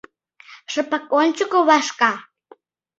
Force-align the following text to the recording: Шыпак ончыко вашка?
Шыпак 0.71 1.05
ончыко 1.19 1.59
вашка? 1.69 2.11